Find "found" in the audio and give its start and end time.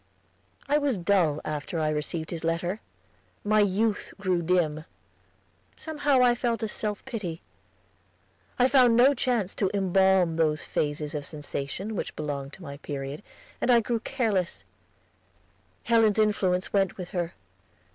8.67-8.95